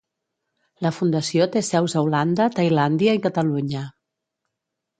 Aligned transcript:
La 0.85 0.91
fundació 0.99 1.47
té 1.57 1.63
seus 1.67 1.95
a 1.95 2.03
Holanda, 2.07 2.49
Tailàndia 2.57 3.17
i 3.21 3.25
Catalunya. 3.29 3.87